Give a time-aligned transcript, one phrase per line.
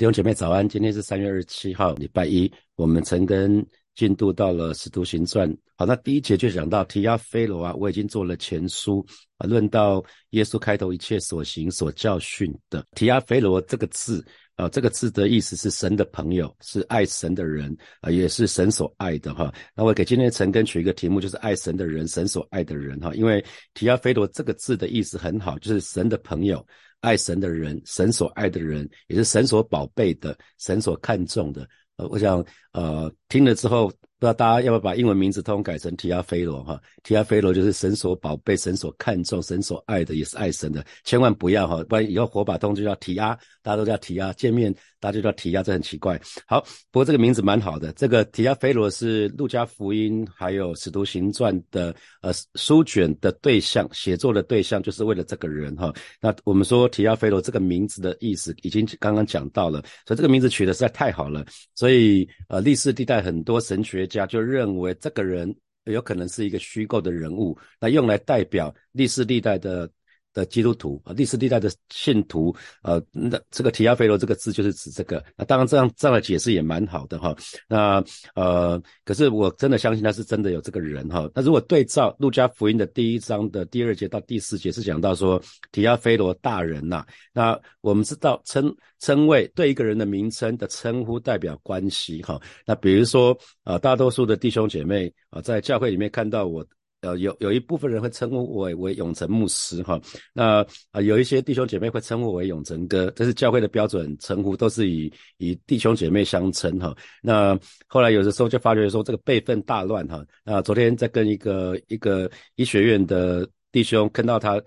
[0.00, 2.50] 弟兄姐妹早安，今天是三月二十七号，礼拜一。
[2.76, 3.62] 我们曾跟
[3.94, 5.46] 进度到了《使徒行传》。
[5.76, 9.04] 好，那第一节就讲到提亚菲罗啊，我已经做了前书
[9.36, 12.82] 啊，论到耶稣开头一切所行所教训的。
[12.92, 14.24] 提亚菲罗这个字
[14.54, 19.52] 啊，这个字的意思是神的朋友，是爱神的人啊，也是神所爱的哈。
[19.76, 23.14] 那我给今天的陈根取一个题目，就是爱神的人，神所爱的人哈。
[23.14, 23.44] 因为
[23.74, 26.66] 提亚菲罗这个字的意思很好，就是神的朋友。
[27.00, 31.66] 爱神的人，神所爱的人，也是神所宝贝的，神所看重的。
[31.96, 33.92] 呃，我想，呃，听了之后。
[34.20, 36.78] 不知道大家要不要把英文名字通改成提亚菲罗哈？
[37.02, 44.70] 提亚菲罗就是神所宝贝、神所看重、神所爱的，也是爱神的，千万不要哈，不然以后火把通就叫提亚，大家都叫提亚，见面
[45.00, 46.20] 大家就叫提亚，这很奇怪。
[46.46, 55.90] 好，不过这个名字蛮好的，这个提亚菲罗是路加福音还有使徒行传的呃书卷的对象，写作的对象就是为了这个人哈。
[56.20, 61.42] 那我们说提亚菲罗这个名字的意思已经刚刚讲到了，所以这个名字取得实在太好了，
[61.74, 64.06] 所以呃历史地带很多神学。
[64.06, 69.90] 家就认为这个人有可能是一个虚构的人物，那用来代表历史历代的。
[70.32, 75.24] 的基督徒啊，历史历代的信徒，呃，那这个提亚菲罗这个字就是指这个。
[75.36, 77.34] 那当然这样这样的解释也蛮好的哈。
[77.68, 78.02] 那
[78.34, 81.28] 呃，可是我真的相信他是真的有这个人哈。
[81.34, 85.42] 那如果对照路加福音的第一章的第二节到第四节是讲到说
[85.72, 92.40] 提亚菲罗大人呐，那我们知道称称谓对一个人的名称的称呼代表关系哈。
[92.64, 96.64] 那比如说啊，大多数的弟兄姐妹啊，在教会里面看到我。
[97.02, 100.00] 呃，有有一部分人会称呼我为永成牧师哈，
[100.34, 106.94] 那啊有一些弟兄姐妹会称呼我为永成哥，这是教会的标准称呼，都是以以弟兄姐妹相称哈。
[107.22, 110.24] 那后来有的时候就发觉说这个辈分大乱哈。
[110.44, 114.60] 那昨天在跟一个一个医学院的弟兄看到他。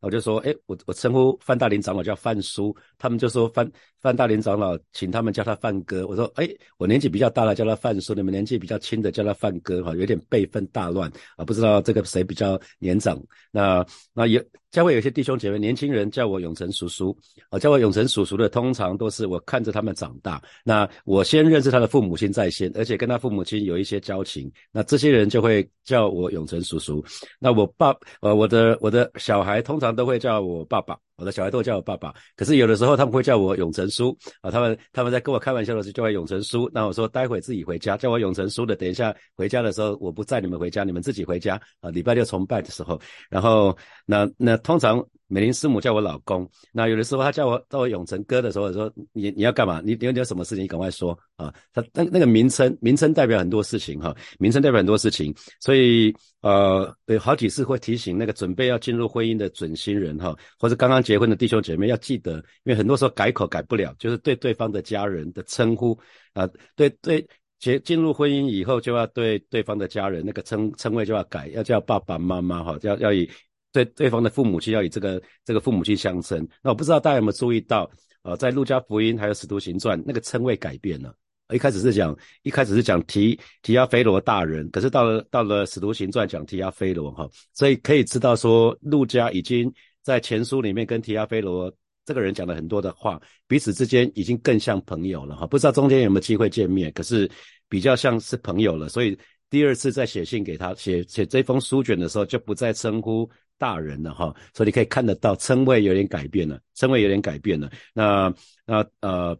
[0.00, 3.70] 我就说，哎，我我称呼范大林长老叫范叔，他们就说范
[4.00, 6.06] 范大林长老，请他们叫他范哥。
[6.06, 6.48] 我说，哎，
[6.78, 9.82] 我年纪比较大了，叫他范叔；你们年纪比较轻的，叫他范哥。
[9.82, 13.20] 哈，有点辈分大乱啊，不知道这个谁比较年长。
[13.50, 14.44] 那那也。
[14.70, 17.16] 教会有些弟兄姐妹，年轻人叫我永成叔叔，
[17.48, 20.40] 啊，叫我永成叔叔的，通常都是我看着他们长大。
[20.64, 27.04] 那我先认识他的父母亲在先，而且跟他父母亲有一些交情，那这些人就会叫我永成叔叔。
[27.38, 30.96] 那我爸，呃，我的我的小孩通常都会叫我爸爸。
[31.20, 34.16] 我的小孩都叫我爸爸，可是有的时候他们会叫我永成叔。
[34.40, 41.60] 啊，他们他们在跟我开玩笑的时候叫我永成叔，那我说待会自己回家，叫我永成叔的，等一下回家的时候我不载你们回家，你们自己回家。
[41.80, 42.98] 啊，礼拜六崇拜的时候，
[43.28, 43.76] 然后
[44.06, 45.06] 那那通常。
[45.30, 49.80] 美玲师母叫我老公，那有的时候他叫我叫我永成哥的时候，说你你要干嘛？
[49.84, 51.54] 你你有什么事情，你赶快说啊！
[51.72, 65.96] 他那那个名称名称代表很多事情哈，名称代表很多事情，所以呃有好几次会提醒那个准备要进入婚姻的准新人哈，或者刚刚结婚的弟兄姐妹要记得，因为很多时候改口改不了，就是对对方的家人的称呼
[66.32, 67.24] 啊，对对
[67.60, 73.30] 结进入婚姻以后就要对对方的家人那个称称谓就要改，要叫爸爸妈妈哈，要要以。
[73.72, 77.90] 对对方的父母亲要以这个这个父母亲相称，那我不知道大家有没有注意到，
[78.22, 81.14] 呃，在路加福音还有使徒行传那个称谓改变了，
[81.54, 91.72] 一开始是讲一开始是讲提提亚菲罗大人，可是到了到了使徒行传讲提亚菲罗哈，所以可以知道说路加已经在前书里面跟提亚菲罗
[92.04, 97.30] 这个人讲了很多的话，彼此之间已经更像朋友了哈，不知道中间有没有机会见面，可是
[97.68, 99.16] 比较像是朋友了，所以
[99.50, 103.28] 第二次再写信给他写写这封书卷的时候就不再称呼。
[103.58, 107.70] 大人了哈，所以你可以看得到称谓有点改变了，称谓有点改变了。
[107.92, 108.32] 那
[108.64, 109.38] 那呃，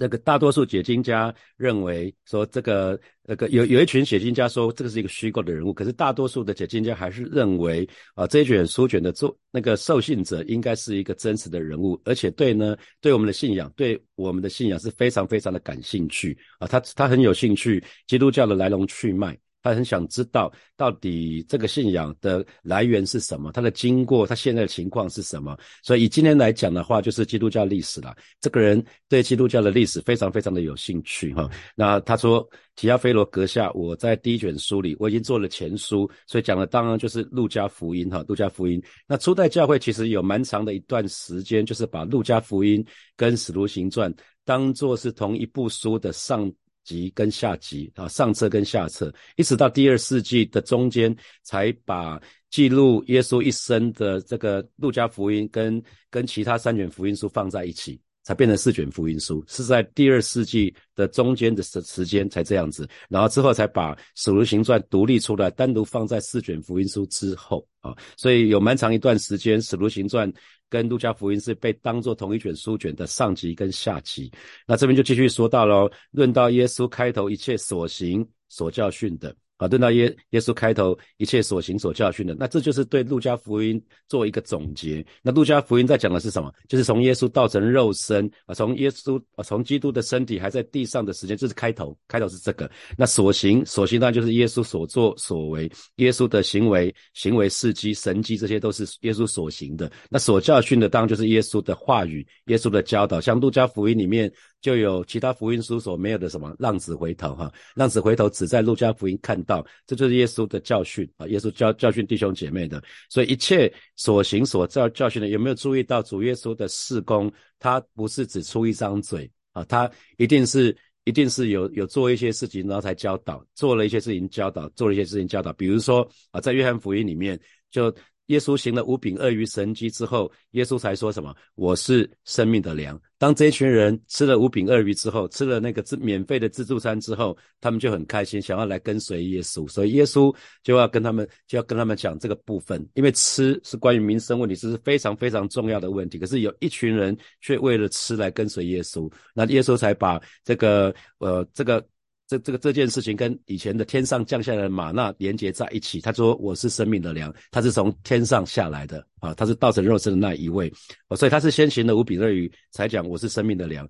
[0.00, 19.38] 那个大多数解经家认为说这个那个有有一群解经家说这个是一个虚构的人物，可是大多数的解经家还是认为啊这一卷书卷的作那个受信者应该是一个真实的人物，而且对呢对我们的信仰对我们的信仰是非常非常的感兴趣啊，他他很有兴趣基督教的来龙去脉。
[19.62, 25.58] 他很想知道到底这个信仰的来源是什么，它的经过，他现在的情况是什么。
[25.82, 28.16] 所以以今天来讲的话，就是基督教历史了。
[28.40, 31.48] 这个人对基督教的历史非常非常的有兴趣哈。
[31.74, 38.24] 那他说，提亚菲罗阁下，我在第一卷书里我已经做了前书，所以讲的当然就是路加福音哈。
[38.26, 42.84] 路加福音，那初代教会其实有蛮长的一段时间，就是把路加福音
[43.16, 44.12] 跟使徒行传
[44.44, 46.50] 当做是同一部书的上。
[46.84, 58.00] 级跟下级啊，上册跟下册，一直到第二世纪的中间，才把记录耶稣一生的这个路加福音跟跟其他三卷福音书放在一起。
[58.30, 70.32] 才变成四卷福音书，是在第二世纪的中间的时时间才这样子，然后之后才把使徒行传独立出来，单独放在四卷福音书之后啊，所以有蛮长一段时间，使徒行传
[70.68, 74.30] 跟路加福音是被当做同一卷书卷的上集跟下集。
[74.64, 79.34] 那这边就继续说到喽，论到耶稣开头一切所行所教训的。
[79.60, 85.04] 啊，论到耶耶稣开头一切所行所教训的，那这就是对路加福音做一个总结。
[85.22, 86.50] 那路加福音在讲的是什么？
[86.66, 92.70] 就是从耶稣道成肉身啊，从耶稣啊，从基督的身体还在地上的时间，这是开头，开头是这个。
[92.96, 99.92] 那所行所行当然就是耶稣所作所为，耶稣的行为、行为事迹、神迹，这些都是耶稣所行的。
[100.08, 104.32] 那所教训的当然就是耶稣的话语、耶稣的教导，像路加福音里面。
[104.60, 117.32] 就有其他福音书所没有的什么浪子回头哈，浪子回头只在路加福音看到，这就是耶稣的教训啊，耶稣教教训弟兄姐妹的，所以一切所行所教教训的，有没有注意到主耶稣的事工？
[117.58, 127.40] 他不是只出一张嘴啊，他一定是一定是有有做一些事情，然后才教导，做了一些事情教导，做了一些事情教导，比如说啊，在约翰福音里面
[127.70, 127.94] 就。
[128.30, 131.34] 耶稣行了五饼二鱼神迹之后，耶稣才说什么？
[131.56, 132.98] 我是生命的粮。
[133.18, 139.68] 当这一群人吃了五饼二鱼之后，吃了那个自免费的自助餐之后，他们就很开心，想要来跟随耶稣。
[139.68, 140.32] 所以耶稣
[140.62, 146.16] 就要跟他们，就要跟他们讲这个部分，因为吃是关于民生问题，这是非常非常重要的问题。
[146.16, 151.84] 可是有一群人却为了吃来跟随耶稣，那耶稣才把这个呃这个。
[152.30, 156.00] 这这个这件事情跟以前的天上降下来的马纳连接在一起。
[156.00, 160.72] 他说：“我是生命的粮，他是从天上下来的啊，他是道成肉身的那一位。
[161.16, 163.88] 所以他是先行的五比二鱼，才讲我是生命的粮。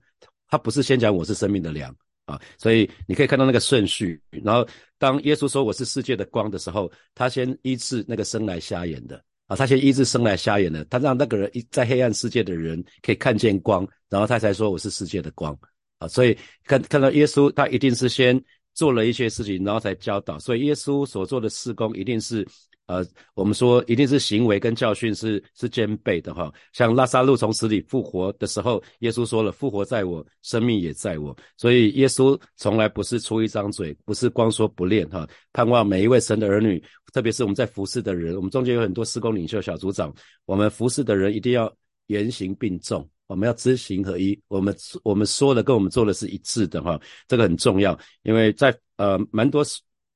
[0.49, 1.95] 他不是先讲我是生命的粮
[2.25, 2.41] 啊。
[2.57, 4.19] 所以你可以看到那个顺序。
[4.31, 4.67] 然后
[4.97, 15.55] 当耶稣说我是世界的光的时候，他先医治那个生来瞎眼的啊，他先医治生来瞎眼的，他让那个人一在黑暗世界的人可以看见光，然后他才说我是世界的光。”
[16.01, 18.43] 啊，所以看看到耶稣，他一定是先
[18.75, 20.39] 做了一些事情，然后才教导。
[20.39, 22.47] 所以耶稣所做的事工，一定是，
[22.87, 23.05] 呃，
[23.35, 26.51] 我们说一定是行为跟教训是是兼备的哈。
[26.73, 35.29] 像拉萨路从死里复活的时候，耶稣说了：“复活在我，生命也在我。”所以耶稣从来不是出一张嘴，不是光说不练哈。
[35.53, 36.83] 盼望每一位神的儿女，
[37.13, 40.11] 特别是我们在服侍的人，我们中间有很多施工领袖、小组长，
[40.47, 41.71] 我们服侍的人一定要
[42.11, 43.09] 言行并重。
[43.27, 49.65] 我们要知行合一，我们我们说的跟我们做的是一致的哈，这个很重要，因为在呃蛮多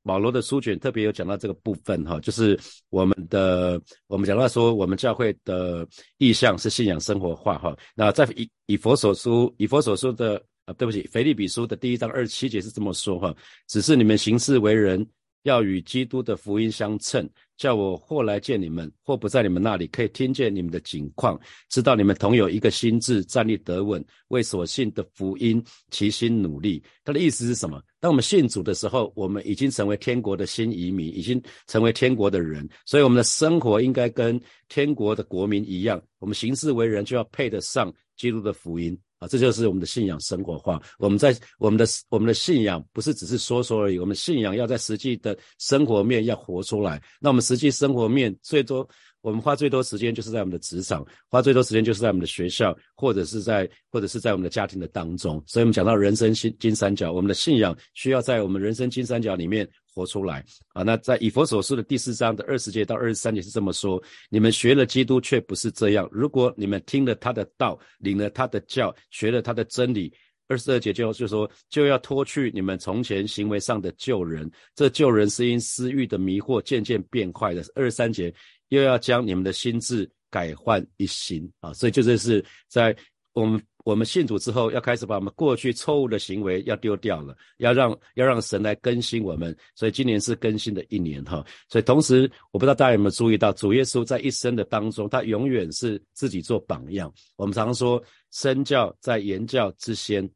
[0.03, 2.59] 保罗的书卷特别有讲到这个部分哈，就是
[2.91, 5.87] 我们的我们讲到说我们教会的
[6.19, 13.33] 意向是信仰生活化哈，那在以以佛所书以佛所说的啊对不起，腓利比书的第一章二十七节是这么说哈，
[13.69, 15.09] 只是你们行事为人
[15.45, 17.31] 要与基督的福音相称。
[17.57, 26.83] 叫我或来见你们，或不在你们那里，可以听见你们的景况，知道你们同有一个心智，站立得稳，为所信的福音齐心努力。
[27.05, 27.83] 他的意思是什么？
[28.01, 38.99] 当我们信主的时候，我们已经成为天国的新移民，已经成为天国的人，所以我们的生活应该跟天国的国民一样，我们行事为人就要配得上基督的福音。
[39.29, 40.81] 这就是我们的信仰生活化。
[40.99, 47.03] 我们在我们的我们的信仰不是只是说说而已，我们信仰要在实际的生活面要活出来。
[47.21, 48.89] 那我们实际生活面最多，
[49.21, 55.43] 我们花最多时间就是在我们的职场，花最多时间就是在我们的学校，或者是在或者是在我们的家庭的当中。
[55.47, 59.69] 所以，我们讲到人生金金三角，我们的信仰需要在我们人生金三角里面。
[59.95, 60.83] 活出来啊！
[60.83, 66.09] 那在以佛所说的第四章的二十节到二十三节是这么说：你们学了基督，却不是这样。
[66.11, 70.13] 如果你们听了他的道，领了他的教，学了他的真理，
[70.49, 74.51] 二十二节就就说就要脱去你们从前行为上的旧人。
[74.75, 77.63] 这旧人是因私欲的迷惑渐渐变坏的。
[77.77, 78.35] 二十三节
[78.71, 81.73] 又要将你们的心智改换一新啊！
[81.73, 82.95] 所以就这是在
[83.33, 83.63] 我们。
[83.85, 89.55] 我们信主之后，要开始把我们过去错误的行为要丢掉了，要让要让神来更新我们。
[89.75, 91.45] 所以今年是更新的一年哈。
[91.69, 97.13] 所以同时，我不知道大家有没有注意到，主耶稣在一生的当中，他永远是自己做榜样。
[97.37, 100.27] 我们常说身教在言教之先，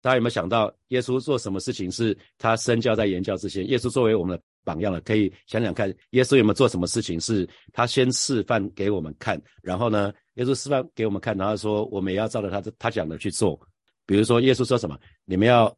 [0.00, 3.68] 大家有没有想到耶稣做什么事情是他身教在言教之先？
[3.68, 10.12] 耶稣作为我们的榜样了，可以想想看，耶稣有没有做什么事情是他先示范给我们看，然后呢？
[10.34, 13.58] 耶稣示范给我们看，然后说我们也要照着他他讲的去做。
[14.06, 14.98] 比如说，耶稣说什么？
[15.24, 15.74] 你们要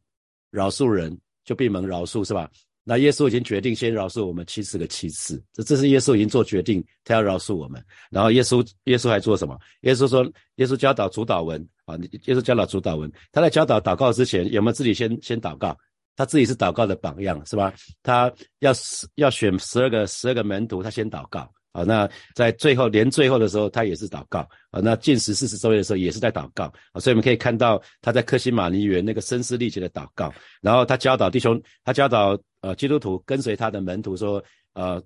[0.49, 2.49] 饶恕人，就闭门饶恕，是吧？
[2.87, 7.83] 那耶稣已经决定先饶恕我们七十个七次，这这是耶稣已经做决定，他要饶恕我们。
[8.11, 9.57] 然后耶稣耶稣还做什么？
[9.81, 10.23] 耶稣说，
[10.57, 11.95] 耶稣教导主祷文啊，
[12.25, 13.11] 耶稣教导主祷文。
[13.31, 15.75] 他在教导祷告之前，有没有自己先先祷告？
[16.15, 17.73] 他自己是祷告的榜样，是吧？
[18.03, 18.71] 他要
[19.15, 21.51] 要选十二个十二个门徒，他先祷告。
[21.75, 24.39] 啊，那在最后连最后的时候，他也是祷告
[24.71, 24.79] 啊。
[24.81, 27.01] 那进食四十周夜的时候，也是在祷告啊。
[27.01, 30.33] 所以我们可以看到他在克西马尼园那个声嘶力竭的祷告。
[30.61, 34.41] 然后他教导弟兄，他教导呃基督徒跟随他的门徒说，
[34.71, 35.03] 呃，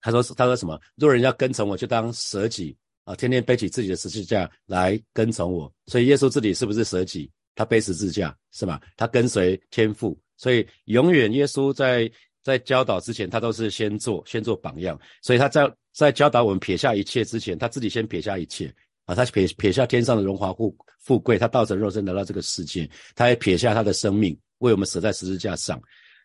[0.00, 0.80] 他说他说什么？
[0.94, 5.72] 若人要跟从我，就当舍己啊，天天背起自己的十字架来跟从我。
[5.88, 7.28] 所以耶稣自己是不是舍己？
[7.56, 8.80] 他背十字架是吧？
[8.96, 12.08] 他跟随天父，所以永远耶稣在。
[12.42, 14.98] 在教导之前，他都是先做，先做榜样。
[15.22, 18.72] 所以他在在教导我们撇下一切之前，他自己先撇下一切
[19.04, 19.14] 啊！
[19.14, 25.80] 他撇撇下天上的荣华富富贵，他道成肉身来到这个世界，他也撇下他的生命，为我们死在十字架上。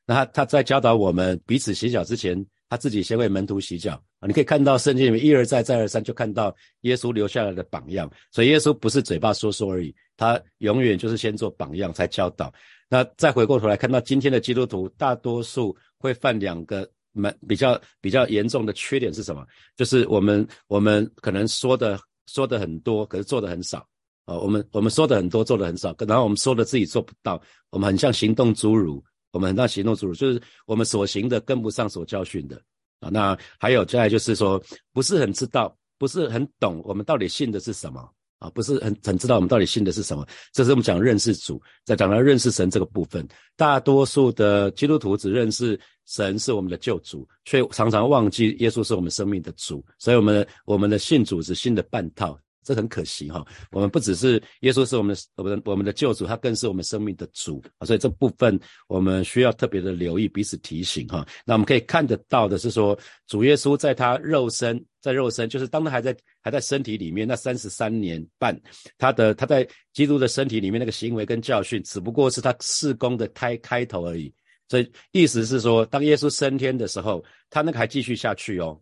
[0.06, 4.28] 那他他在教导我们彼此洗脚之前，他自己先为门徒洗脚啊！
[4.28, 8.10] 你可以看到圣经里面一而再再而三就看到耶稣留下来的榜样。
[8.32, 12.54] 所以耶稣不是嘴巴说说而已，他永远就是先做榜样才教导。
[12.88, 15.76] 那再回过头来看到今天的基督徒，大多数。
[16.06, 19.46] 会犯两个蛮比较比较严重的缺点是什么？
[19.76, 23.80] 就是我们我们可能说的说的很多，可是做的很少
[24.26, 24.36] 啊。
[24.38, 27.42] 我们我们说的很多，做的很少，然后我们说的自己做不到。
[27.72, 32.62] 我们很像行动侏儒，我们很像行动侏儒，就是我们所行的跟不上所教训的
[33.00, 33.10] 啊。
[33.10, 34.62] 那还有再来就是说，
[34.94, 38.08] 不是很知道，不是很懂，我们到底信的是什么？
[38.52, 52.38] 不是很很知道我们到底信的是什么，这是我们讲认识主，在讲到认识神这个部分，大多数的基督徒只认识神是我们的救主，却常常忘记耶稣是我们生命的主，所以我们我们的信主是信的半套。
[52.66, 61.26] 这很可惜哈，我们不只是耶稣是我们的我们我们的救主，他更是我们生命的主啊，所以这部分我们需要特别的留意，彼此提醒哈。
[61.46, 68.60] 那我们可以看得到的是说，主耶稣在他肉身在肉身，就是当他还在还在身体里面那三十三年半，
[68.98, 74.34] 他的他在基督的身体里面那个行为跟教训，只不过是他事工的开开头而已。
[74.68, 78.82] 所以意思是说，当耶稣升天的时候，他那个还继续下去哦。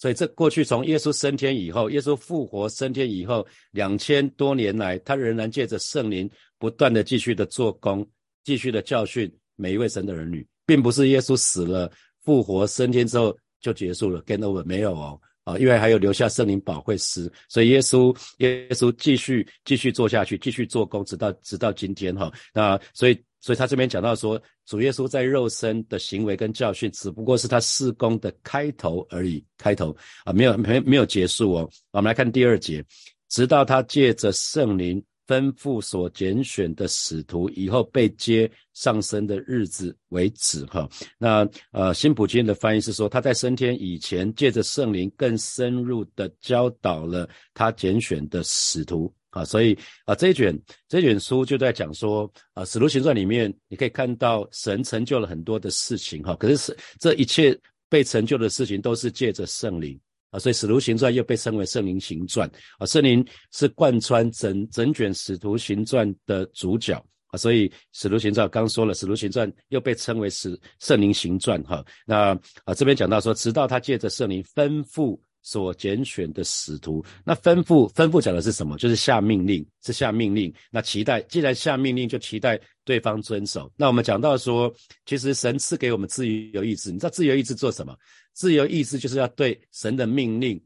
[0.00, 6.28] 所以，这过去从耶稣升天以后，耶稣复活升天以后，两千多年来，他仍然借着圣灵
[6.58, 8.08] 不断的继续的做工，
[8.42, 11.92] 继续的教训每一位神的儿女，并不是耶稣死了、
[12.24, 23.22] 复活升天之后就结束了，get over 没有哦，啊，因为还有留下圣灵保惠师，所以耶稣耶稣继续继续做下去，继续做工，直到直到今天哈，那所以。
[23.40, 31.70] 所以他这边讲到说，主耶稣在肉身的行为跟教训，只不过是他事工的开头而已，开头啊，没有没没有结束哦。
[31.90, 32.84] 我们来看第二节，
[33.28, 40.88] 直到他借着圣灵吩咐所拣选的使徒以后被接上升的日子为止哈。
[41.18, 49.12] 那呃，新普京的翻译是说，他在升天以前，借着圣灵更深入的教导了他拣选的使徒。
[49.30, 56.34] 啊，所以啊，这一卷这一卷书就在讲说，啊，《使徒行传》里面你可以看到神成就了很多的事情，哈。
[56.34, 57.56] 可是是这一切
[57.88, 59.98] 被成就的事情都是借着圣灵
[60.30, 62.86] 啊，所以《使徒行传》又被称为圣灵行传啊。
[62.86, 66.94] 圣灵是贯穿整整卷《使徒行传》的主角
[67.28, 71.84] 啊，所以《使徒行传》刚说了，《使徒行传》又被称为使圣灵行传哈。
[72.04, 75.16] 那啊这边讲到说，直到他借着圣灵吩咐。
[75.42, 78.76] 所拣选的使徒，那吩咐吩咐讲的是什么？
[78.76, 80.52] 就是下命令，是下命令。
[80.70, 83.72] 那期待，既然下命令，就期待对方遵守。
[83.76, 84.72] 那我们讲到说，
[85.06, 87.96] 其实神赐给我们自由意志，你知道自由意志做什么？
[88.32, 90.60] 自由意志就是要对神的命令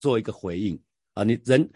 [0.00, 0.78] 做一个回应
[1.14, 1.24] 啊！
[1.24, 1.68] 你人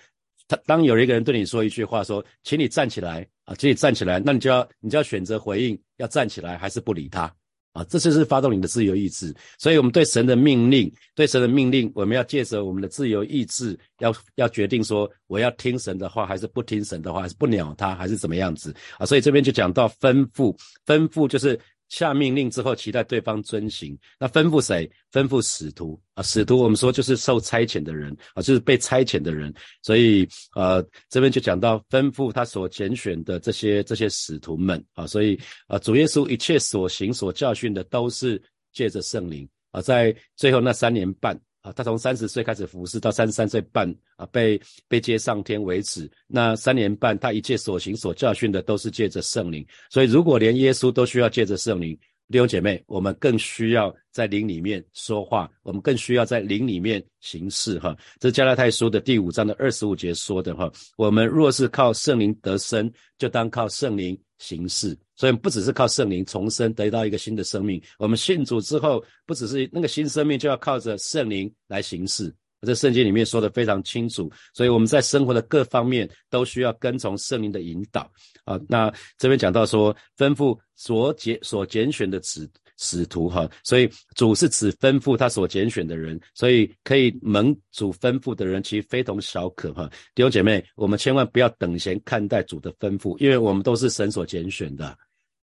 [0.47, 7.35] 他当有一个人对你说一句话，说，请你站起来啊，请你站起来，那你就要你就要选择回应，要站起来还是不理他？
[7.73, 19.07] 啊，这就是发动你的自由意志，所以我们对神的命令，对神的命令，我们要借着我们的自由意志，要要决定说，我要听神的话，还是不听神的话，还是不鸟他，还是怎么样子啊？
[19.07, 21.59] 所以这边就讲到吩咐，吩咐就是。
[21.93, 23.99] 下命令之后，期待对方遵行。
[24.19, 24.91] 那吩咐谁？
[25.13, 29.53] 吩咐使徒啊，使徒我们说就是受差遣的人啊，就是被差遣的人。
[29.83, 41.39] 所以呃，这边就讲到吩咐他所拣选的这些这些使徒们啊，所以啊，主耶稣一切所行所教训的都是借着圣灵啊，在最后那三年半。
[41.63, 46.11] 啊，他从三十岁开始服侍，到三十三岁半啊，被被接上天为止。
[46.27, 49.65] 那三年半，他一切所行所教训的，都是借着圣灵。
[49.89, 51.97] 所以，如果连耶稣都需要借着圣灵，
[52.31, 57.79] 弟兄姐妹，我们更需要在灵里面说话，我们更需要在灵里面行事。
[57.79, 60.55] 哈，这是加拉太书的第五章的二十五节说的。
[60.57, 64.95] 哈，我们若是靠圣灵得生，就当靠圣灵形式。
[65.15, 72.35] 所以不只是靠圣灵重生得到一个新的生命，我们信主之后，不只是那个新生命，就要靠着圣灵来行事。
[72.65, 78.09] 这圣经里面说的非常清楚，所以我们在生活的各方面都需要跟从圣灵的引导
[78.45, 78.57] 啊。
[78.69, 82.49] 那这边讲到说，吩咐所拣所拣选的子
[82.85, 89.89] 使徒哈，所以主是指吩咐他所拣选的人，所以可以蒙主吩咐的人其实非同小可哈。
[90.17, 94.99] 弟兄姐妹，我们千万不要等闲看待主的吩咐，因为我们都是神所拣选的。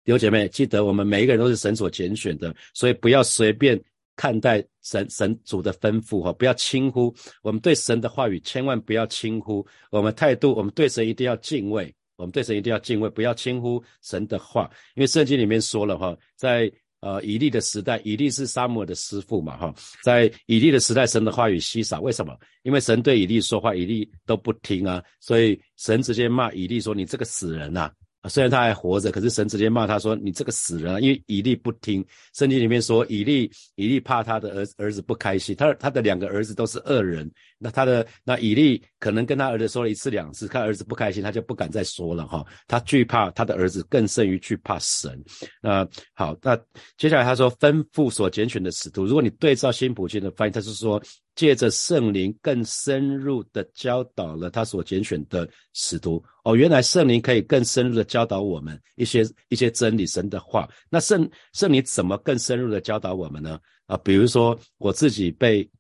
[0.02, 3.78] 弟兄姐妹，记得我们每一个人都是神所拣选的，所以不要随便
[4.16, 16.72] 看待神神主的吩咐哈，不要轻忽我们对神的话语，千万不要轻忽我们态度，我们对神一定要敬畏，我们对神一定要敬畏，不要轻忽神的话，因为圣经里面说了哈，在。
[17.06, 19.72] 呃，以利的时代，以利是沙漠的师傅嘛，哈，
[20.02, 22.36] 在以利的时代，神的话语稀少，为什么？
[22.64, 27.92] 因为神对以利说话，以利都不听啊，所以神直接骂以利说：“你这个死人呐！”
[28.28, 32.04] 虽然他还活着，可是神直接骂他说：“你这个死人啊！”因为以利不听。
[32.34, 37.30] 圣经里面说，以利以利怕他的儿儿子不开心，他他的两个儿子都是恶人。
[37.58, 42.44] 那他的那以利可能跟他儿子说了一次两次，看儿子不开心，他就不敢再说了哈。
[42.66, 45.22] 他惧怕他的儿子更胜于惧怕神。
[45.62, 46.56] 那好，那
[46.96, 51.02] 接下来他说吩咐所拣选的使徒，如果你对照新普京的翻译，他是说。
[51.36, 60.68] 借着圣灵更深入的教导了他所拣选的使徒哦，原来圣灵可以更深入的教导我们一些一些真理神的话。
[60.90, 63.60] 那圣圣灵怎么更深入的教导我们呢？
[63.86, 65.70] 啊，比如说我自己被。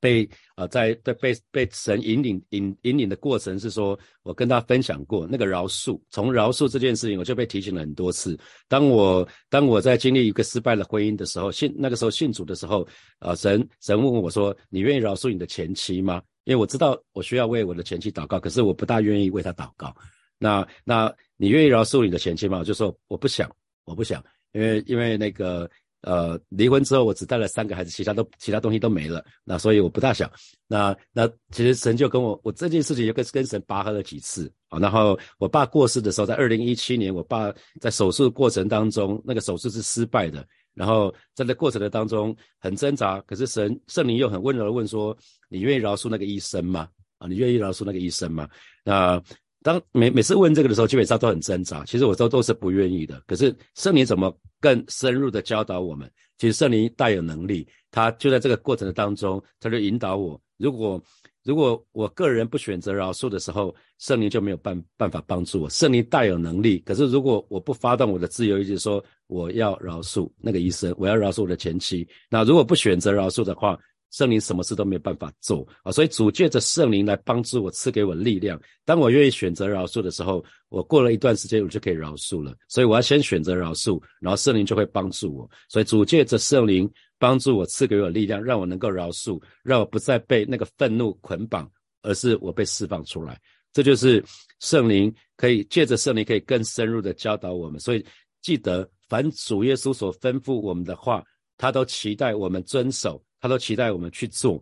[0.00, 8.38] 被啊，在在被被神引领引引领的过程是说，我跟他分享过那个饶恕，从饶恕这件事情，我就被提醒了很多次。
[8.68, 12.86] 当我当我在经历一个失败的婚姻的时候，信那个时候信主的时候，
[13.18, 19.94] 啊，神神问我说：“你愿意饶恕你的前妻吗？”因为我知道我需要为我的前妻祷告，可是我不大愿意为他祷告。
[20.38, 22.58] 那那你愿意饶恕你的前妻吗？
[22.58, 23.50] 我就说我不想，
[23.84, 24.22] 我不想，
[24.52, 25.68] 因为因为那个。
[26.06, 29.24] 呃，离婚之后我只带了三个孩子，其他都其他东西都没了。
[29.42, 30.30] 那所以我不大想。
[30.68, 34.78] 那那其实神就跟我，我这件事情就跟跟神拔河了几次啊。
[34.78, 40.46] 然后我爸过世的时候，在二零一七年，我爸在手术过程当中，那个手术是失败的。
[40.74, 45.16] 然后在那过程的当中很挣扎，可是神圣灵又很温柔的问说
[45.50, 46.88] ：“你愿意饶恕那个医生吗？
[47.18, 48.48] 啊，你愿意饶恕那个医生吗？”
[48.84, 49.20] 那。
[49.66, 51.84] 当每每次问这个的时候，基本上都很挣扎。
[51.84, 53.20] 其实我都都是不愿意的。
[53.26, 56.08] 可是圣灵怎么更深入的教导我们？
[56.38, 60.40] 其实圣灵带有能力，他就在这个过程的当中，他就引导我。
[60.56, 61.02] 如果
[61.42, 65.68] 如果我个人不选择饶恕的时候，圣灵就没有办办法帮助我。
[65.68, 73.76] 圣灵带有能力，可是如果我不发动我的自由意志，说我要饶恕那个医生，我要饶恕我的前妻，那如果不选择饶恕的话。
[74.10, 78.58] 圣灵什么事都没有办法做啊，所以主借着圣灵来帮助我，赐给我力量。
[78.84, 82.54] 当我愿意选择饶恕的时候，我过了一段时间，我就可以饶恕了。
[82.68, 85.50] 所以我要先选择饶恕，然后圣灵就会帮助我。
[85.68, 91.70] 所以主借着圣灵帮助我，赐给我力量，让我能够饶恕，让我不再被那个愤怒捆绑，
[92.02, 93.38] 而是我被释放出来。
[93.72, 94.24] 这就是
[94.60, 97.78] 圣灵可以借着圣灵可以更深入的教导我们。
[97.78, 98.02] 所以
[98.40, 101.22] 记得，凡主耶稣所吩咐我们的话，
[101.58, 103.22] 他都期待我们遵守。
[103.46, 104.60] 他都期待我们去做，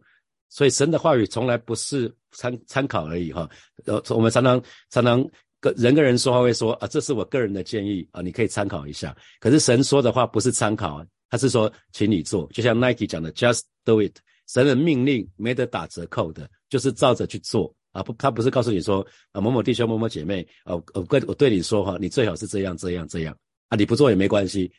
[0.51, 3.49] 所以神的话语从来不是参参考而已哈。
[3.87, 5.27] 呃，我们常常常常
[5.59, 9.16] 跟人跟人说话会说啊，这是我个人的建议啊，你可以参考一下。
[9.40, 14.16] 可是神说的话不是参考，他是说请你做，就像 Nike 讲的，Just do it。
[14.47, 18.03] 神的命令没得打折扣的，就是照着去做啊。
[18.03, 23.35] 不，他不是告诉你说啊，某某弟兄、某某姐妹，哦，我跟我对你说哈，你最好是这样、这样、这样
[23.68, 24.70] 啊，你不做也没关系。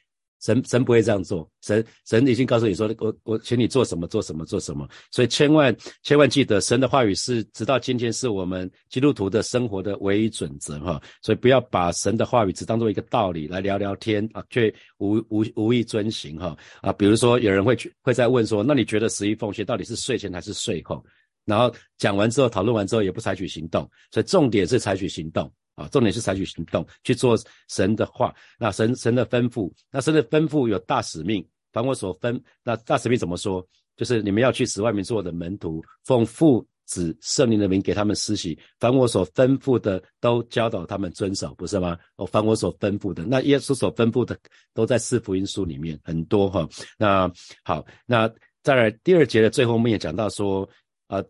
[0.45, 16.55] 神神不会这样做，神神已经告诉你说，我我请你做什么做什么做什么，所以千万千万记得，神的话语是直到今天是我们基督徒的生活的唯一准则哈，所以不要把神的话语只当做一个道理来聊聊天啊，却无无无意遵行哈。
[16.81, 21.03] 啊，比如说有人会去会在问说，那你觉得十一奉献到底是税前还是税后？
[21.43, 25.51] 然后讲完之后讨论完之后也不采取行动，所以重点是采取行动。
[25.75, 28.33] 啊，重点是采取行动去做神的话。
[28.57, 31.45] 那神神的吩咐，那神的吩咐有大使命。
[31.71, 33.65] 凡我所分，那大使命怎么说？
[33.97, 38.57] 就是你们要去使外面做的门徒，奉父子圣灵的名给他们施洗。
[38.79, 41.97] 凡我所吩咐的，都教导他们遵守，不是吗？
[42.15, 44.37] 哦，凡我所吩咐的，那耶稣所吩咐的，
[44.73, 46.65] 都在四福音书里面很多哈。
[46.97, 47.29] 那
[47.63, 48.33] 好，那
[48.63, 50.67] 再来第二节的最后，我们也讲到说，
[51.07, 51.21] 啊，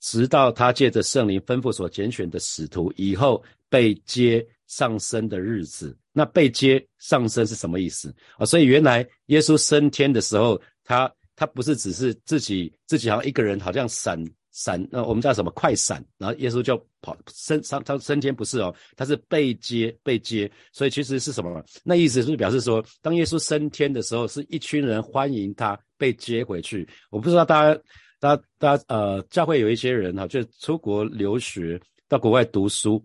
[0.00, 3.42] 直到他借着圣灵吩咐所拣选的使徒以后。
[3.74, 8.46] 被接上升的日子，那被接上升是什么意思啊？
[8.46, 14.16] 所以原来耶稣升天的时候，他他不是只是自己自己好像一个人，好像闪
[14.52, 21.60] 闪，那我们叫什么快闪，然后耶稣就跑升上他升天不是哦，他是被接被接，所以其实是什么？
[21.82, 26.88] 那意思是表示说，当耶稣升天的时候，是一群人欢迎他被接回去。
[27.10, 27.80] 我不知道大家
[28.20, 33.04] 大家大家呃，教会有一些人哈，就出国留学到国外读书。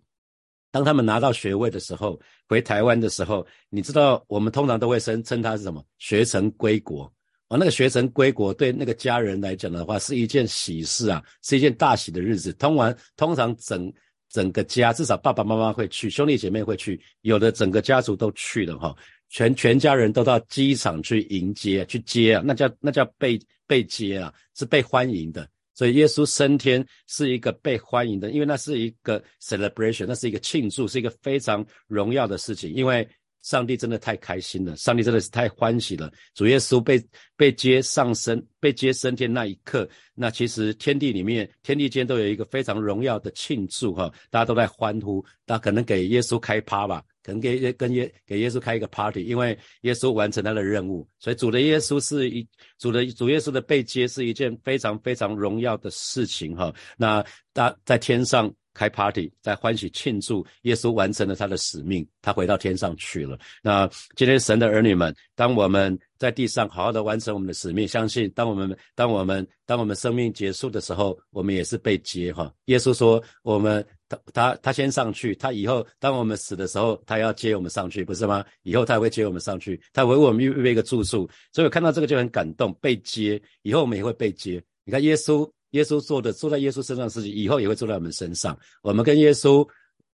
[0.71, 5.83] 当他们拿到学位的时候，回台湾的时候，你知道我们通常都会称称他是什么？
[5.97, 7.11] 学成归国
[7.47, 7.57] 啊！
[7.57, 12.53] 那个学成归国对那个家人来讲的话，是一件喜事啊，是一件大喜的日子。
[12.53, 13.91] 通完通常整
[14.29, 18.95] 整个家，至少爸爸妈妈会去，兄弟姐妹会去，有的整个家族都去了哈，
[19.29, 25.49] 全全家人都到机场去迎接去接啊，那叫那叫被被接啊，是被欢迎的。
[25.79, 32.69] 所以耶稣升天是一个被欢迎的，因为那是一个 celebration，那是一个庆祝，是一个非常荣耀的事情。
[32.73, 33.07] 因为
[33.43, 36.11] 上帝真的太开心了，上帝真的是太欢喜了。
[36.35, 37.01] 主耶稣被
[37.37, 47.01] 被接上升、被接升天那一刻，那其实天地里面、天地间都有一个非常荣耀的庆祝哈，大家都在欢呼，大家可能给耶稣开趴吧。
[47.23, 56.73] 可能给耶跟耶给耶稣开一个 party，因为耶稣完成他的任务，所以主的耶稣是一主的主耶稣的被接是一件非常非常荣耀的事情哈。
[56.97, 63.37] 那大在天上开 party，在欢喜庆祝耶稣完成了他的使命，他回到天上去了。
[63.61, 72.49] 那今天神的儿女们，当我们在地上好好的完成我们的使命，相信当我们当我们当我们生命结束的时候，我们也是被接哈。
[72.65, 73.85] 耶稣说我们。
[74.09, 78.43] 他他他先上去，他以后当我们死的时候，他要接我们上去，不是吗？
[78.63, 84.59] 以后他会接我们上去，他为我们预备一个住处，所以我看到这个就很感动，被接，以后我们也会被接。
[84.83, 88.57] 你看耶稣，耶稣做的，坐在耶稣身上的事情，以后也会坐在我们身上。
[88.81, 89.67] 我们跟耶稣，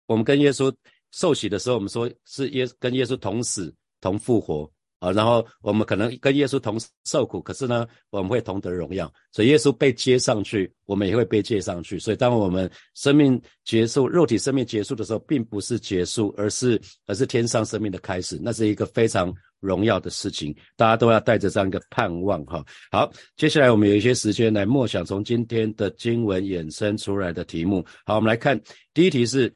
[0.05, 0.73] 我们跟耶稣
[1.11, 4.69] 受洗的时候，我们说是耶跟耶稣同死同复活。
[4.99, 9.13] 啊，然后我们可能跟耶稣同受苦，可是呢，我们会同得荣耀。
[9.33, 11.99] 所以耶稣被接上去，我们也会被接上去。
[11.99, 18.39] 所以当我们生命结束、肉体生命结束的时候，并不是结束，而是而是天上生命的开始。
[18.41, 19.27] 那是一个非常
[19.63, 22.63] 荣耀的事情，大家都要带着这样一个盼望哈。
[22.91, 27.83] 好，接下来我们有一些时间来默想从今天的经文衍生出来的题目。
[28.05, 28.59] 好，我们来看
[28.93, 29.51] 第一题是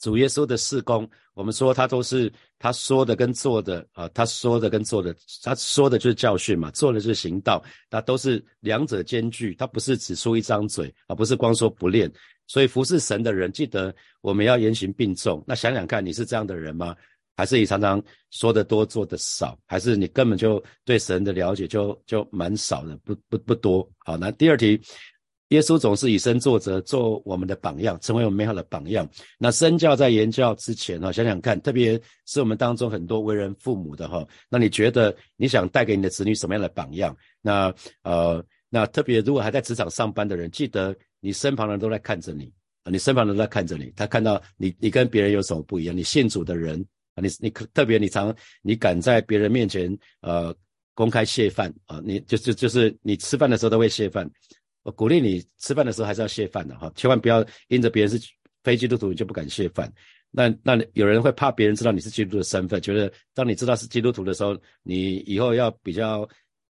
[0.00, 1.08] 主耶稣的事工。
[1.34, 5.14] 我们说他都是他说的跟做的啊，他说的跟做的，
[5.44, 12.10] 他说的就是教训嘛，做的就是行道，那都是两者兼具，他不是只说一张嘴啊，不是光说不练。
[12.48, 15.44] 所以服侍神的人，记得我们要言行并重。
[15.46, 16.96] 那想想看，你是这样的人吗？
[17.38, 19.56] 还是你常常说的多，做的少？
[19.64, 23.88] 还是你根本就对神的了解就就蛮少的，不不不多？
[23.98, 24.80] 好，那第二题。
[25.50, 29.08] 耶稣总是以身作则，做我们的榜样，成为我们美好的榜样。
[29.38, 37.16] 那身教在言教之前哈，想想看，特别是我们当中很多为人父母的哈，那你觉得你想带给你的子女什么样的榜样？
[37.40, 37.72] 那
[38.02, 45.96] 呃，那特别如果还在职场上班的人，记得你身旁的人都在看着你啊，你身旁的人都在看着你，他看到你，你跟别人有什么不一样？
[45.96, 46.84] 你信主的人，
[47.20, 50.54] 你你可特别你常你敢在别人面前呃
[50.94, 54.28] 公开泄饭啊，你就就就是你吃饭的时候都会泄饭。
[54.82, 58.18] 我鼓励你吃饭的时候还是要泄饭的哈，千万不要因着别人是
[58.64, 59.92] 非基督徒你就不敢泄饭。
[60.30, 66.28] 那那有人会怕别人知道你是基督徒的身份，觉得当你知道是基督徒的时候，你以后要比较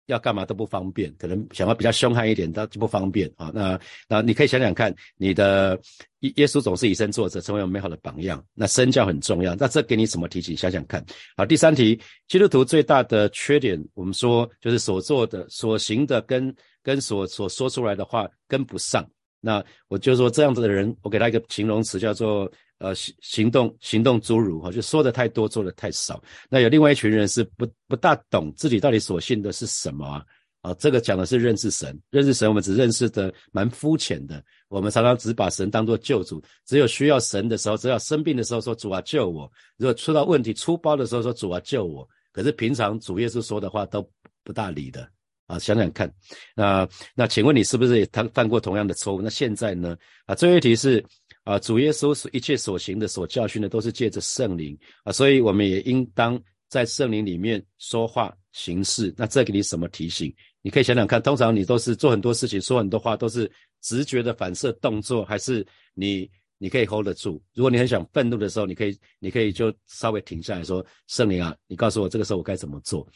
[0.07, 3.51] 要干嘛都不方便，可能想要比较凶悍一点，那就不方便啊。
[3.53, 5.79] 那那你可以想想看，你的
[6.21, 8.43] 耶耶稣总是以身作则，成为我们美好的榜样。
[8.53, 10.57] 那身教很重要，那这给你什么提醒？
[10.57, 11.05] 想想看。
[11.35, 16.53] 好，第三题，基督徒最大的缺点，我们说就是所做的、所行的跟。
[16.83, 19.05] 跟所所说出来的话跟不上，
[19.41, 26.21] 那我就说这样子的人，我给他一个形容词，叫做呃行行动行动侏儒哈，就说的太多，做的太少。
[26.49, 30.25] 那有另外一群人是不不大懂自己到底所信的是什么啊？
[30.61, 34.43] 啊，这个讲的是认识神，认识神，我们只认识的蛮肤浅的。
[34.67, 42.07] 我们常常只把神当作救主，只有需要神的时候，只要生病的时候说主啊救我；如果出到问题出包的时候说主啊救我。
[42.33, 44.07] 可是平常主耶稣说的话都
[44.43, 45.09] 不大理的。
[45.47, 46.13] 啊，想想看，
[46.53, 46.85] 那
[47.15, 49.21] 那请问你是不是也犯犯过同样的错误？
[49.21, 49.97] 那现在呢？
[50.25, 51.01] 啊，最后一题是
[51.47, 59.13] 啊，主耶稣所一切所行的、所教训的，都是借着圣灵啊，所以我们也应当在圣灵里面说话行事。
[59.15, 60.35] 那这给你什么提醒？
[60.61, 63.49] 你可以想想看，通常你都是做很多事情、说很多话，都是
[63.81, 67.41] 直觉的反射动作，还是你你可以 hold 得住？
[67.53, 73.07] 如果你很想愤怒的时候，你可以你可以就稍微停下来说：“圣灵啊，你告诉我这个时候我该怎么做？”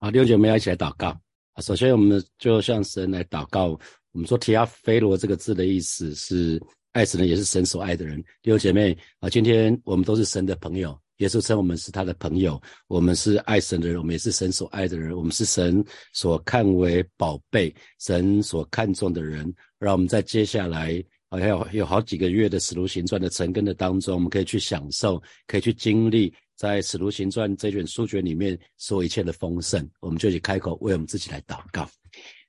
[0.00, 1.16] 啊，弟兄姐妹要一起来祷告
[1.52, 1.62] 啊！
[1.62, 3.78] 首先，我们就向神来祷告。
[4.10, 6.60] 我们说“提阿菲罗”这个字的意思是
[6.92, 8.22] 爱神人，也是神所爱的人。
[8.42, 12.60] 弟兄姐妹啊，今天我们都是神的朋友，耶稣称我们是他的朋友。
[12.86, 15.16] 我们是爱神的人，我们也是神所爱的人。
[15.16, 19.52] 我们是神所看为宝贝、神所看重的人。
[19.78, 26.32] 让我们在接下来啊，有有好几个月的使徒行传的成根的当中，我们可以去享受，可以去经历。
[26.54, 31.88] 在《使徒行传》这卷书卷里面，说一切的丰盛，我们就去开口为我们自己来祷告。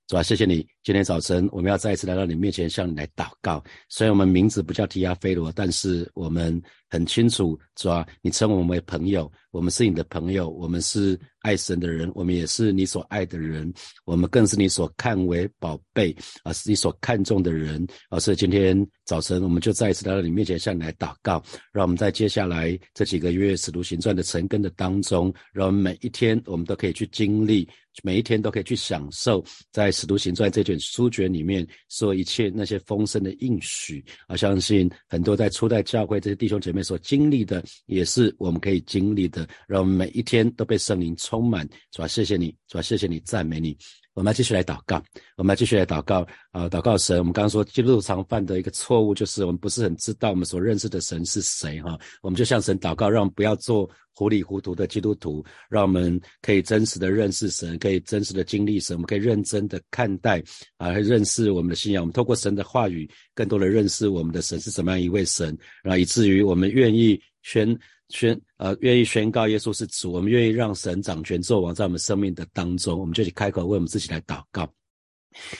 [0.06, 3.63] 主啊，谢谢你，今天早晨我们要再一次来到你面前，向你来祷告。
[3.88, 6.62] 虽然我们名字不叫提亚菲罗，但是我们
[6.93, 13.73] 很清楚，主啊，你称我们为朋友，我们是你的朋友，我们是爱神的人，我们也是你所爱的人，
[14.06, 18.19] 我们更是你所看为宝贝啊，是你所看重的人啊。
[18.19, 27.67] 所以今天早晨，我们就再一次来到你面前，向你来祷告，让我们在接下来这几个月使徒行传的成根的当中，让我们每一天我们都可以去经历。
[28.01, 34.36] 每一天都可以去享受在《使徒行传》这卷书卷里面说一切那些丰盛的应许啊！
[34.36, 39.48] 相信很多在初代教会这些弟兄姐妹所经历的，也是我们可以经历的。
[39.67, 43.78] 让我们每一天都被圣灵充满，主啊谢谢你，主啊谢谢你，赞美你。
[44.13, 45.04] 我们要继续来祷告，
[45.38, 46.69] 我们要继续来祷告啊！
[46.69, 51.97] 祷告神，我们刚刚说基督徒常犯的一个错误，就是我们不是很知道我们所认识的神是谁哈。
[52.21, 60.43] 我们就向神祷告，让我们不要做糊里糊涂的基督徒，让我们可以真实的认识神，可以真实的经历神，我们可以认真的看待
[60.78, 62.04] 啊，认识我们的信仰。
[62.04, 67.76] 我们透过神的话语，更多的认识我们的神是怎么样一位神，然后以至于我们愿意宣。
[68.13, 74.71] 宣呃，愿意宣告耶稣是主，我们愿意让神掌权做王在我们生命的当中，我们就去开口为我们自己来祷告。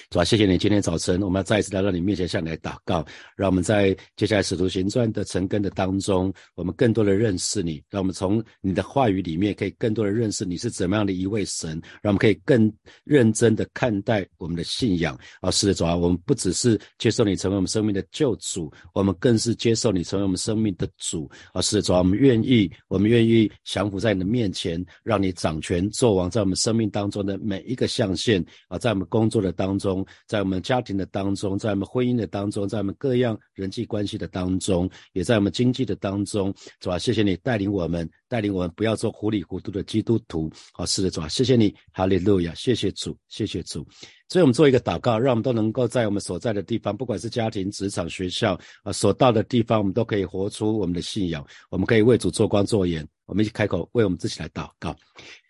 [0.10, 0.58] 主啊，谢谢你！
[0.58, 3.06] 今天早晨，我们要再一次来到你面前，向你来祷告，
[3.36, 12.72] 让我们在接下来使徒行传的成根的当中，我们更多的认识你，让我们从你的话语里面，可以更多的认识你是怎么样的一位神，让我们可以更
[13.04, 15.18] 认真的看待我们的信仰。
[15.42, 21.30] 啊，是的，主啊，我们不只是接受你成为我们生命的救主，我们更是接受你成为我们生命的主。
[21.52, 28.44] 啊，是的，主啊，我们愿意，我们愿意降服在你的面前，让你掌权作王，在我们生命当中的每一个象限。
[28.68, 29.63] 啊，在我们工作的当。
[29.64, 37.00] 当中，在我们家庭的当中，在我们婚姻的当中，在我们各样人际关系的当中，也在我们经济的当中，是吧？
[37.00, 40.52] 谢谢你带领我们，带领我们不要做糊里糊涂的基督徒。
[40.74, 43.88] 好，是的，主啊，谢谢你，哈利路亚，谢谢主，谢谢主。
[44.28, 53.08] 所以，我们做一个祷告，让我们都能够在我们所在的地方，不管是家庭、职场、学校啊，所到的地方，我们都可以活出我们的信仰，我们可以为主做光做盐。
[53.26, 54.94] 我们一起开口，为我们自己来祷告。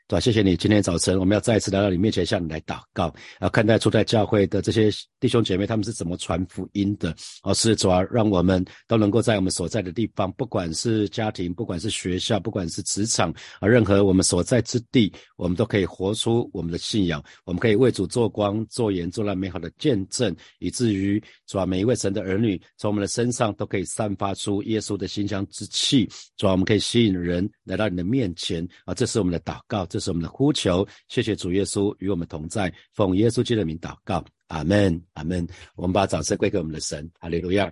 [0.06, 0.20] 对吧？
[0.20, 4.90] 谢谢你，今天早晨我们要再一次来到你面前，向你来祷告，要看待初代教会的这些
[5.20, 7.16] 弟兄姐妹，他们是怎么传福音的。
[7.42, 26.10] 哦，是主啊，让我们都能够在我们所在的地方，不管是家庭，不管是学校，不管是职场啊，任何我们所在之地，我们都可以活出我们的信仰，我们可以为主做光、做盐、做那美好的见证，以至于主啊，每一位神的儿女从我们的身上都可以散发出耶稣的馨香之气。
[26.36, 29.88] 主啊，我们可以吸引人来到你的面前啊，这是我们的祷告。
[29.94, 35.48] 这是我们的呼求，谢谢主耶稣与我们同在，奉耶稣基督的名祷告，阿门，阿门。
[35.76, 37.72] 我们把掌声归给我们的神，哈利路亚。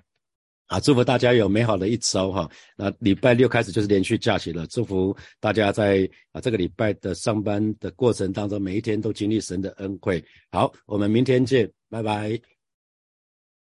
[0.67, 2.47] 啊，祝福大家有美好的一周哈。
[2.77, 10.23] 那礼拜六开始就是连续假期了，祝福大家在啊这个礼拜的上班的过程当中，每一天都经历神的恩惠。
[10.51, 12.50] 好，我们明天见，拜拜。